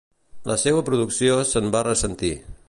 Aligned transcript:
La 0.51 0.55
seua 0.61 0.85
producció 0.87 1.37
se'n 1.51 1.71
va 1.77 1.83
ressentir. 1.89 2.33